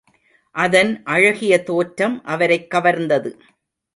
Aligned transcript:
அதன் 0.55 1.03
அழகிய 1.03 1.63
தோற்றம் 1.63 2.23
அவரைக் 2.23 2.71
கவர்ந்தது. 2.71 3.39